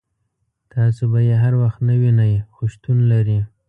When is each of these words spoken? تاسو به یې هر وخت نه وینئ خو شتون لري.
تاسو 0.73 1.03
به 1.11 1.19
یې 1.27 1.35
هر 1.43 1.53
وخت 1.63 1.79
نه 1.87 1.95
وینئ 2.01 2.33
خو 2.53 2.61
شتون 2.73 2.97
لري. 3.11 3.39